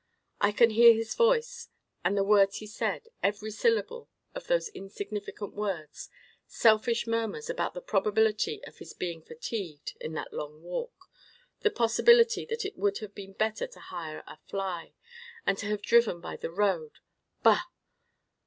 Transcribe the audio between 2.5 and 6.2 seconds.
he said, every syllable of those insignificant words,